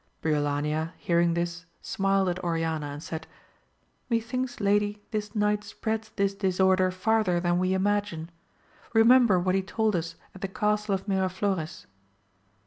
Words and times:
Briolania 0.23 0.93
hearing 0.97 1.35
this 1.35 1.65
smiled 1.79 2.27
at 2.27 2.43
Oriana 2.43 2.87
and 2.87 3.03
said, 3.03 3.27
Methinks 4.09 4.59
lady 4.59 5.03
this 5.11 5.35
knight 5.35 5.63
spreads 5.63 6.09
this 6.15 6.33
disorder 6.33 6.89
farther 6.89 7.39
than 7.39 7.59
we 7.59 7.75
imagine! 7.75 8.31
remember 8.95 9.39
what 9.39 9.53
he 9.53 9.61
told 9.61 9.95
us 9.95 10.15
at 10.33 10.41
the 10.41 10.47
castle 10.47 10.95
of 10.95 11.07
Miraflores. 11.07 11.85